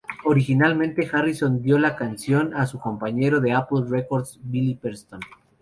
Originalmente, 0.25 1.07
Harrison 1.13 1.61
dio 1.61 1.77
la 1.77 1.95
canción 1.95 2.55
a 2.55 2.65
su 2.65 2.79
compañero 2.79 3.39
de 3.39 3.51
Apple 3.53 3.83
Records 3.87 4.39
Billy 4.41 4.73
Preston. 4.73 5.19